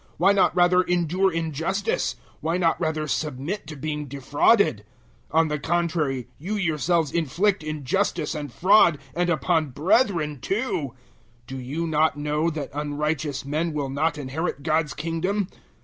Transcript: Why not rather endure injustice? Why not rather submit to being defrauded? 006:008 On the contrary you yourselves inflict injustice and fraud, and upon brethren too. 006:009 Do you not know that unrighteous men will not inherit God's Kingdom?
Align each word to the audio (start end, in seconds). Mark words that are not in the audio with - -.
Why 0.17 0.31
not 0.31 0.55
rather 0.55 0.81
endure 0.81 1.31
injustice? 1.31 2.15
Why 2.39 2.57
not 2.57 2.81
rather 2.81 3.07
submit 3.07 3.67
to 3.67 3.75
being 3.75 4.07
defrauded? 4.07 4.83
006:008 5.31 5.37
On 5.39 5.47
the 5.47 5.59
contrary 5.59 6.27
you 6.39 6.55
yourselves 6.55 7.11
inflict 7.11 7.61
injustice 7.61 8.33
and 8.33 8.51
fraud, 8.51 8.97
and 9.13 9.29
upon 9.29 9.67
brethren 9.69 10.39
too. 10.39 10.93
006:009 11.43 11.45
Do 11.45 11.59
you 11.59 11.85
not 11.85 12.17
know 12.17 12.49
that 12.49 12.71
unrighteous 12.73 13.45
men 13.45 13.73
will 13.73 13.89
not 13.89 14.17
inherit 14.17 14.63
God's 14.63 14.95
Kingdom? 14.95 15.47